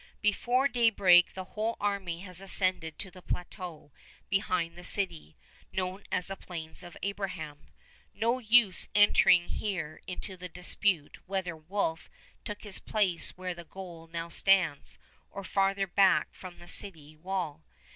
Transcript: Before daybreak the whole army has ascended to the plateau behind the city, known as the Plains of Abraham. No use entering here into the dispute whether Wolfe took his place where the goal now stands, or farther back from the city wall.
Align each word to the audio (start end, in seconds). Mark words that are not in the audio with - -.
Before 0.23 0.67
daybreak 0.67 1.35
the 1.35 1.43
whole 1.43 1.77
army 1.79 2.21
has 2.21 2.41
ascended 2.41 2.97
to 2.97 3.11
the 3.11 3.21
plateau 3.21 3.91
behind 4.31 4.75
the 4.75 4.83
city, 4.83 5.37
known 5.71 6.05
as 6.11 6.25
the 6.25 6.35
Plains 6.35 6.81
of 6.81 6.97
Abraham. 7.03 7.67
No 8.11 8.39
use 8.39 8.89
entering 8.95 9.47
here 9.49 10.01
into 10.07 10.37
the 10.37 10.49
dispute 10.49 11.19
whether 11.27 11.55
Wolfe 11.55 12.09
took 12.43 12.63
his 12.63 12.79
place 12.79 13.37
where 13.37 13.53
the 13.53 13.63
goal 13.63 14.07
now 14.07 14.27
stands, 14.29 14.97
or 15.29 15.43
farther 15.43 15.85
back 15.85 16.33
from 16.33 16.57
the 16.57 16.67
city 16.67 17.15
wall. 17.15 17.63